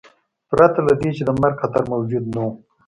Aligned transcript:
پرته 0.49 0.79
له 0.87 0.93
دې 0.99 1.09
چې 1.17 1.23
د 1.25 1.29
مرګ 1.41 1.55
خطر 1.63 1.83
موجود 1.93 2.23
نه 2.33 2.41
و. 2.45 2.47